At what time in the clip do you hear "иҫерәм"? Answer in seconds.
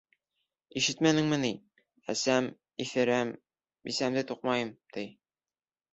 2.87-3.35